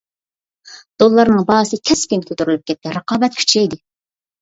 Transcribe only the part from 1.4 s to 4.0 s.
باھاسى كەسكىن كۆتۈرۈلۈپ كەتتى، رىقابەت كۈچەيدى.